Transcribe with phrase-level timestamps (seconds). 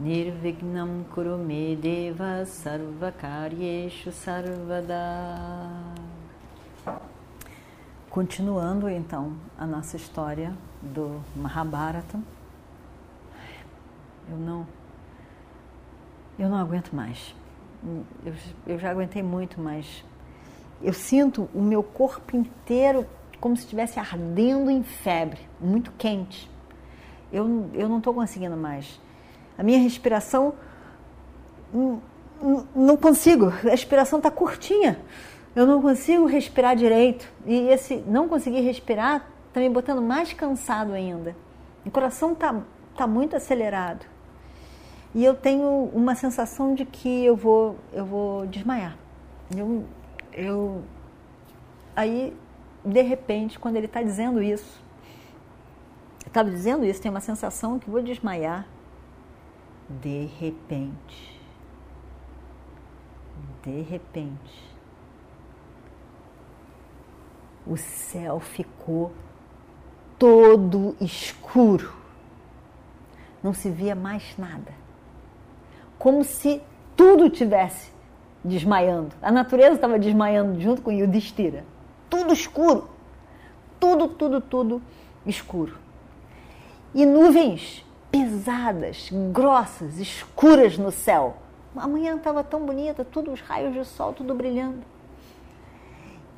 [0.00, 4.96] Nirvignam Kurume Deva Sarvakaryeshu Sarvada
[8.08, 12.18] Continuando então a nossa história do Mahabharata,
[14.30, 14.66] eu não,
[16.38, 17.34] eu não aguento mais.
[18.24, 18.32] Eu,
[18.66, 20.02] eu já aguentei muito, mas
[20.80, 23.06] eu sinto o meu corpo inteiro
[23.38, 26.50] como se estivesse ardendo em febre, muito quente.
[27.30, 28.98] Eu, eu não estou conseguindo mais.
[29.60, 30.54] A minha respiração
[32.74, 34.98] não, consigo, a respiração está curtinha.
[35.54, 37.30] Eu não consigo respirar direito.
[37.44, 41.36] E esse não conseguir respirar está me botando mais cansado ainda.
[41.84, 42.58] O coração está
[42.96, 44.06] tá muito acelerado.
[45.14, 48.96] E eu tenho uma sensação de que eu vou, eu vou desmaiar.
[49.54, 49.84] Eu,
[50.32, 50.82] eu,
[51.94, 52.34] aí,
[52.82, 54.82] de repente, quando ele está dizendo isso,
[56.26, 58.66] estava dizendo isso, tem uma sensação que vou desmaiar.
[59.90, 61.40] De repente,
[63.64, 64.70] de repente,
[67.66, 69.12] o céu ficou
[70.16, 71.92] todo escuro.
[73.42, 74.72] Não se via mais nada.
[75.98, 76.62] Como se
[76.96, 77.90] tudo tivesse
[78.44, 79.14] desmaiando.
[79.20, 81.64] A natureza estava desmaiando junto com Yudhishthira.
[82.08, 82.88] Tudo escuro.
[83.80, 84.82] Tudo, tudo, tudo
[85.26, 85.76] escuro.
[86.94, 91.36] E nuvens pesadas, grossas, escuras no céu.
[91.76, 94.82] Amanhã estava tão bonita, todos os raios de sol, tudo brilhando.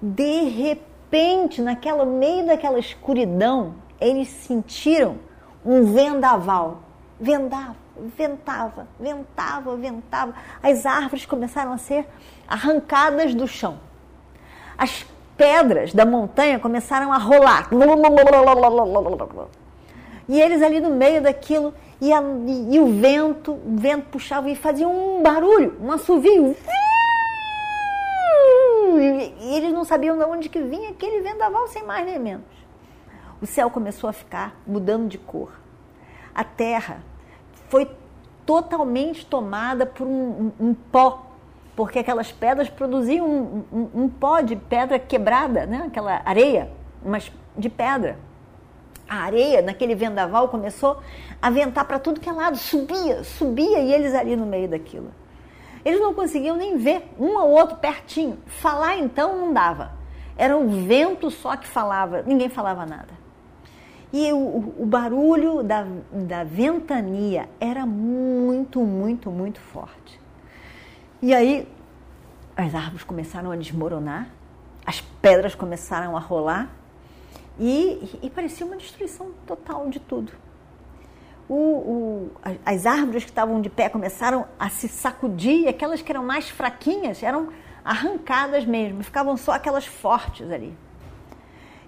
[0.00, 5.16] De repente, naquela meio daquela escuridão, eles sentiram
[5.64, 6.82] um vendaval.
[7.20, 7.76] Vendava,
[8.16, 10.34] ventava, ventava, ventava.
[10.62, 12.06] As árvores começaram a ser
[12.46, 13.78] arrancadas do chão.
[14.78, 15.04] As
[15.36, 17.68] pedras da montanha começaram a rolar.
[20.28, 24.50] E eles ali no meio daquilo, e, a, e, e o vento, o vento puxava
[24.50, 26.54] e fazia um barulho, um assovio.
[29.00, 32.44] E, eles não sabiam de onde que vinha aquele vendaval sem mais nem menos.
[33.40, 35.52] O céu começou a ficar mudando de cor.
[36.34, 37.02] A terra
[37.68, 37.88] foi
[38.44, 41.26] totalmente tomada por um, um, um pó,
[41.76, 45.84] porque aquelas pedras produziam um, um, pó de pedra quebrada, né?
[45.86, 46.70] aquela areia,
[47.04, 48.18] mas de pedra.
[49.08, 51.00] A areia, naquele vendaval, começou
[51.40, 55.10] a ventar para tudo que é lado, subia, subia, e eles ali no meio daquilo.
[55.84, 58.38] Eles não conseguiam nem ver um ao outro pertinho.
[58.46, 59.92] Falar então não dava.
[60.36, 63.18] Era o vento só que falava, ninguém falava nada.
[64.12, 70.20] E o, o barulho da, da ventania era muito, muito, muito forte.
[71.20, 71.68] E aí
[72.56, 74.28] as árvores começaram a desmoronar,
[74.84, 76.70] as pedras começaram a rolar
[77.58, 80.32] e, e parecia uma destruição total de tudo.
[81.48, 82.30] O, o,
[82.64, 87.22] as árvores que estavam de pé começaram a se sacudir aquelas que eram mais fraquinhas
[87.22, 87.48] eram
[87.84, 90.76] arrancadas mesmo, ficavam só aquelas fortes ali.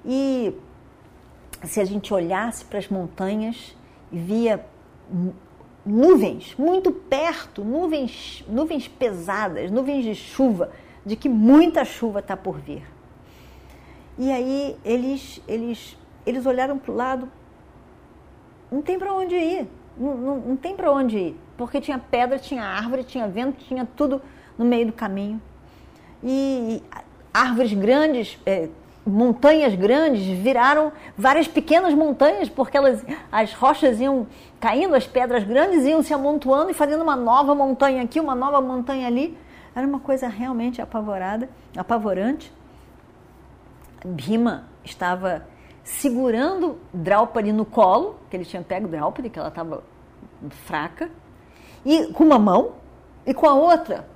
[0.05, 0.55] E
[1.65, 3.77] se a gente olhasse para as montanhas
[4.11, 4.65] e via
[5.85, 10.73] nuvens muito perto, nuvens, nuvens pesadas, nuvens de chuva,
[11.05, 12.83] de que muita chuva está por vir.
[14.21, 17.33] E aí eles, eles, eles olharam para o lado,
[18.71, 19.67] não tem para onde ir,
[19.97, 23.89] não, não, não tem para onde ir, porque tinha pedra, tinha árvore, tinha vento, tinha
[23.97, 24.21] tudo
[24.59, 25.41] no meio do caminho.
[26.23, 26.83] E,
[27.33, 28.69] árvores grandes, é,
[29.07, 33.03] montanhas grandes viraram várias pequenas montanhas, porque elas,
[33.33, 34.27] as rochas iam
[34.61, 38.61] caindo, as pedras grandes iam se amontoando e fazendo uma nova montanha aqui, uma nova
[38.61, 39.35] montanha ali.
[39.75, 42.53] Era uma coisa realmente apavorada, apavorante.
[44.05, 45.47] Bhima estava
[45.83, 49.83] segurando Draupadi no colo, que ele tinha pego Draupadi, que ela estava
[50.67, 51.11] fraca,
[51.85, 52.73] e com uma mão,
[53.27, 54.07] e com a outra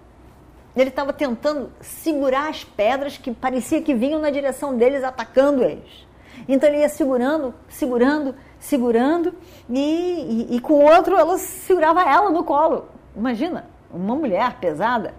[0.76, 6.06] ele estava tentando segurar as pedras que parecia que vinham na direção deles, atacando eles.
[6.48, 9.34] Então ele ia segurando, segurando, segurando,
[9.70, 12.88] e, e, e com o outro ela segurava ela no colo.
[13.14, 15.14] Imagina, uma mulher pesada,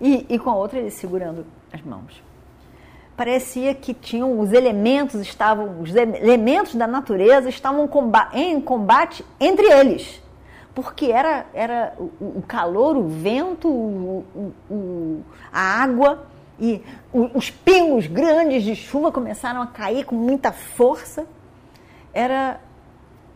[0.00, 2.22] e, e com a outra ele segurando as mãos.
[3.16, 7.88] Parecia que tinham os elementos estavam os elementos da natureza estavam
[8.32, 10.22] em combate entre eles,
[10.74, 15.22] porque era, era o, calor, o vento, o, o,
[15.52, 16.26] a água
[16.58, 16.82] e
[17.12, 21.26] os pingos grandes de chuva começaram a cair com muita força.
[22.14, 22.60] Era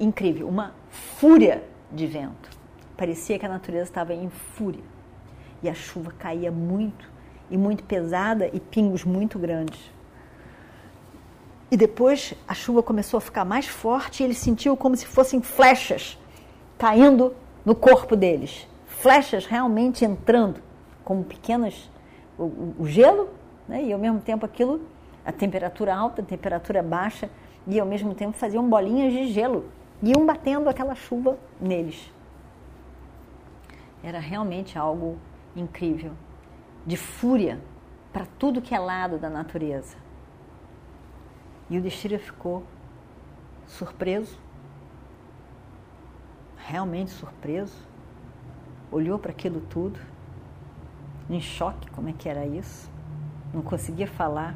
[0.01, 1.63] incrível, uma fúria
[1.93, 2.49] de vento.
[2.97, 4.85] Parecia que a natureza estava em fúria.
[5.63, 7.16] E a chuva caía muito
[7.51, 9.79] e muito pesada e pingos muito grandes.
[11.71, 15.43] E depois a chuva começou a ficar mais forte e ele sentiu como se fossem
[15.43, 16.19] flechas
[16.79, 17.35] caindo
[17.65, 18.69] no corpo deles.
[18.87, 20.61] Flechas realmente entrando,
[21.05, 21.91] como pequenas.
[22.39, 23.31] O, o gelo,
[23.67, 23.83] né?
[23.83, 24.83] e ao mesmo tempo aquilo,
[25.25, 27.29] a temperatura alta, a temperatura baixa,
[27.67, 29.65] e ao mesmo tempo faziam bolinhas de gelo.
[30.03, 32.13] Iam batendo aquela chuva neles.
[34.05, 35.17] Era realmente algo
[35.57, 36.13] incrível,
[36.87, 37.61] de fúria
[38.13, 39.97] para tudo que é lado da natureza.
[41.69, 42.65] E o Destira ficou
[43.67, 44.39] surpreso,
[46.57, 47.77] realmente surpreso,
[48.91, 49.99] olhou para aquilo tudo,
[51.29, 52.89] em choque, como é que era isso,
[53.53, 54.55] não conseguia falar,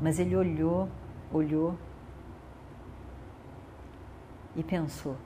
[0.00, 0.88] mas ele olhou,
[1.32, 1.76] olhou
[4.54, 5.16] e pensou: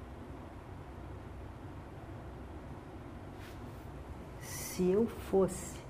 [4.75, 5.81] se eu fosse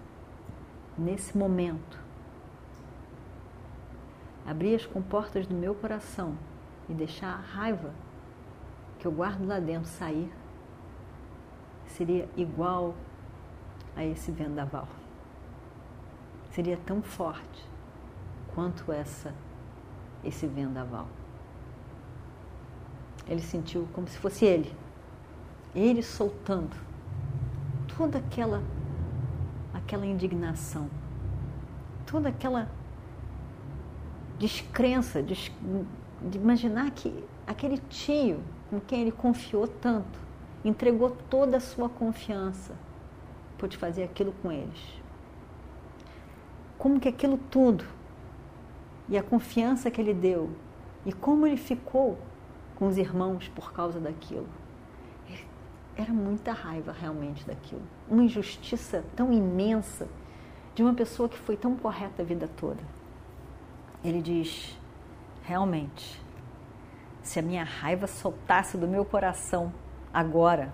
[0.98, 1.98] nesse momento
[4.46, 6.36] abrir as comportas do meu coração
[6.86, 7.94] e deixar a raiva
[8.98, 10.30] que eu guardo lá dentro sair,
[11.86, 12.94] seria igual
[13.96, 14.86] a esse vendaval.
[16.50, 17.66] Seria tão forte
[18.54, 19.34] quanto essa
[20.22, 21.08] esse vendaval.
[23.26, 24.74] Ele sentiu como se fosse ele,
[25.74, 26.93] ele soltando
[27.96, 28.62] toda aquela
[29.72, 30.88] aquela indignação,
[32.06, 32.68] toda aquela
[34.38, 35.52] descrença, de,
[36.32, 40.18] imaginar que aquele tio com quem ele confiou tanto,
[40.64, 42.74] entregou toda a sua confiança,
[43.58, 45.02] pôde fazer aquilo com eles.
[46.78, 47.84] Como que aquilo tudo,
[49.08, 50.50] e a confiança que ele deu,
[51.04, 52.18] e como ele ficou
[52.74, 54.48] com os irmãos por causa daquilo.
[55.96, 57.82] Era muita raiva realmente daquilo.
[58.08, 60.08] Uma injustiça tão imensa
[60.74, 62.80] de uma pessoa que foi tão correta a vida toda
[64.04, 64.78] ele diz:
[65.42, 66.22] realmente,
[67.22, 69.72] se a minha raiva soltasse do meu coração
[70.12, 70.72] agora,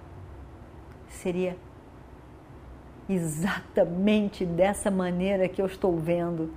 [1.08, 1.56] seria
[3.08, 6.52] exatamente dessa maneira que eu estou vendo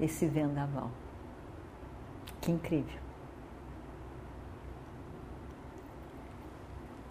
[0.00, 0.90] esse vendaval.
[2.40, 3.05] Que incrível.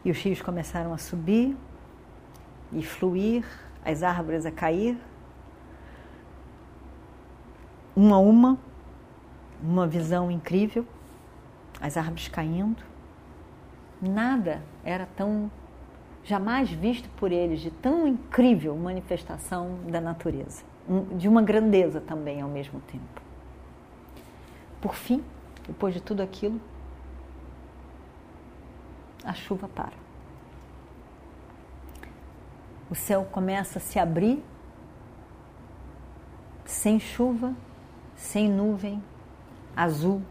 [0.05, 1.57] E os rios começaram a subir
[2.71, 3.43] e fluir,
[3.83, 4.97] as árvores a cair
[7.95, 8.57] uma a uma,
[9.63, 10.85] uma visão incrível,
[11.79, 12.83] as árvores caindo.
[14.01, 15.49] Nada era tão
[16.23, 20.63] jamais visto por eles de tão incrível manifestação da natureza,
[21.15, 23.21] de uma grandeza também ao mesmo tempo.
[24.81, 25.23] Por fim,
[25.67, 26.59] depois de tudo aquilo,
[29.25, 30.05] a chuva para.
[32.89, 34.43] O céu começa a se abrir,
[36.63, 37.53] sem chuva,
[38.15, 39.03] sem nuvem,
[39.75, 40.21] azul,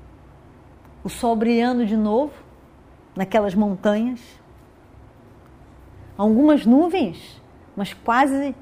[1.03, 2.33] o sol brilhando de novo
[3.15, 4.21] naquelas montanhas,
[6.17, 7.43] algumas nuvens,
[7.77, 8.55] mas quase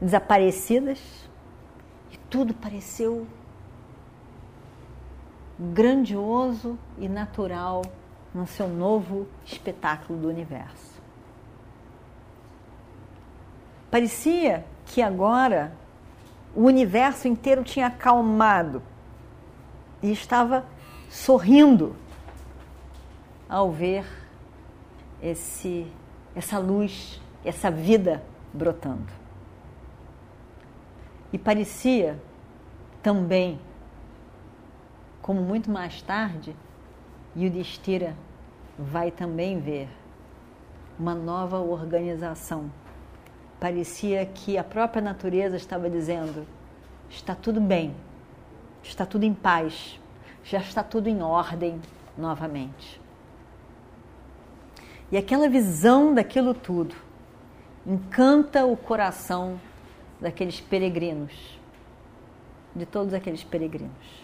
[0.00, 1.28] desaparecidas,
[2.10, 3.26] e tudo pareceu
[5.58, 7.82] grandioso e natural
[8.34, 11.00] no seu novo espetáculo do universo.
[13.90, 15.72] Parecia que agora
[16.54, 18.82] o universo inteiro tinha acalmado
[20.02, 20.64] e estava
[21.10, 21.94] sorrindo
[23.48, 24.06] ao ver
[25.22, 25.86] esse,
[26.34, 28.22] essa luz, essa vida
[28.52, 29.12] brotando.
[31.32, 32.18] E parecia
[33.02, 33.60] também,
[35.20, 36.56] como muito mais tarde,
[37.36, 38.16] Yudhishthira
[38.78, 39.88] vai também ver
[40.98, 42.70] uma nova organização
[43.62, 46.44] parecia que a própria natureza estava dizendo:
[47.08, 47.94] está tudo bem,
[48.82, 50.00] está tudo em paz,
[50.42, 51.80] já está tudo em ordem
[52.18, 53.00] novamente.
[55.12, 56.96] E aquela visão daquilo tudo
[57.86, 59.60] encanta o coração
[60.20, 61.32] daqueles peregrinos,
[62.74, 64.22] de todos aqueles peregrinos.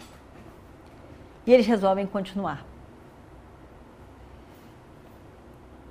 [1.45, 2.65] E eles resolvem continuar.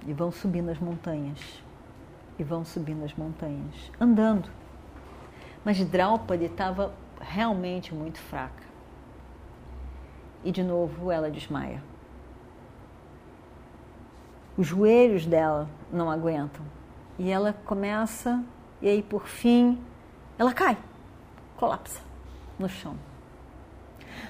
[0.09, 1.63] E vão subindo as montanhas
[2.39, 4.49] e vão subindo as montanhas, andando.
[5.65, 8.63] Mas Draupadi estava realmente muito fraca.
[10.45, 11.83] E de novo ela desmaia.
[14.57, 16.65] Os joelhos dela não aguentam.
[17.19, 18.43] E ela começa,
[18.81, 19.81] e aí por fim,
[20.39, 20.79] ela cai,
[21.57, 22.01] colapsa
[22.59, 22.95] no chão.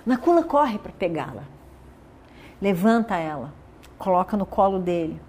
[0.04, 1.44] Nakula corre para pegá-la,
[2.60, 3.52] levanta ela,
[3.98, 5.20] coloca no colo dele,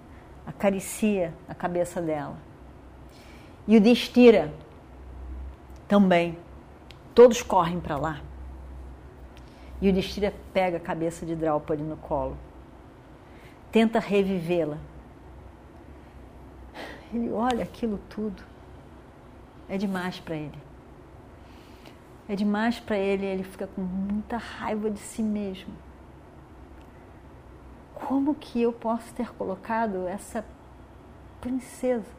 [0.46, 2.36] acaricia a cabeça dela.
[3.66, 4.52] E o Destira
[5.86, 6.38] também.
[7.14, 8.20] Todos correm para lá.
[9.80, 12.36] E o Destira pega a cabeça de Draupadi no colo.
[13.72, 14.78] Tenta revivê-la.
[17.12, 18.42] Ele olha aquilo tudo.
[19.68, 20.58] É demais para ele.
[22.28, 25.74] É demais para ele, ele fica com muita raiva de si mesmo.
[28.10, 30.44] Como que eu posso ter colocado essa
[31.40, 32.10] princesa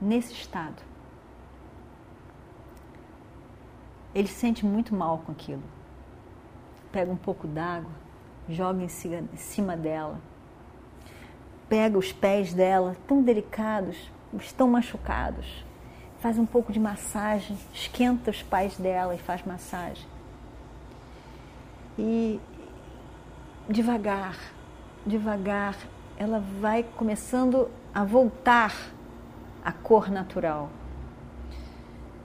[0.00, 0.82] nesse estado?
[4.12, 5.62] Ele se sente muito mal com aquilo.
[6.90, 7.92] Pega um pouco d'água,
[8.48, 10.20] joga em cima dela,
[11.68, 15.64] pega os pés dela, tão delicados, estão machucados,
[16.18, 20.04] faz um pouco de massagem, esquenta os pés dela e faz massagem.
[21.96, 22.40] E
[23.70, 24.36] devagar,
[25.06, 25.76] devagar,
[26.18, 28.74] ela vai começando a voltar
[29.64, 30.68] à cor natural.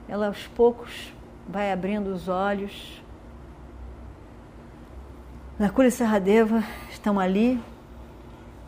[0.08, 1.12] Ela aos poucos
[1.48, 3.00] vai abrindo os olhos.
[5.56, 7.62] Nakula e Serradeva estão ali,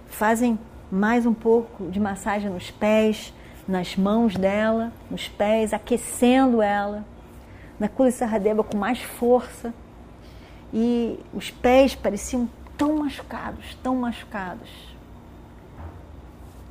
[0.06, 0.58] fazem
[0.90, 3.34] mais um pouco de massagem nos pés,
[3.66, 7.04] nas mãos dela, nos pés, aquecendo ela.
[7.78, 9.74] Nakula e Serradeva com mais força.
[10.72, 14.70] E os pés pareciam tão machucados, tão machucados.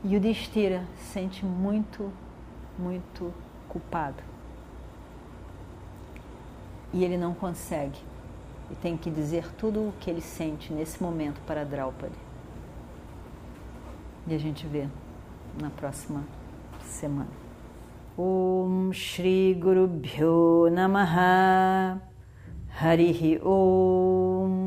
[0.04, 2.12] E o Destira se sente muito,
[2.80, 3.34] muito
[3.68, 4.24] culpado
[6.94, 8.00] e ele não consegue.
[8.72, 12.16] E tem que dizer tudo o que ele sente nesse momento para Draupadi.
[14.28, 14.88] E a gente vê
[15.62, 16.24] na próxima
[16.84, 17.30] semana.
[18.18, 22.02] Om Shri Guru Bhyo Namaha
[22.82, 24.66] Harihi Om